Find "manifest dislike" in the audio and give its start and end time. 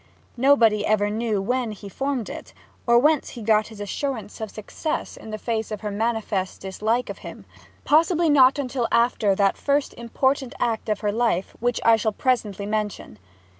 5.91-7.07